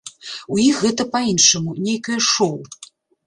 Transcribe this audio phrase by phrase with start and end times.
[0.55, 2.59] У іх гэта па-іншаму, нейкае шоу.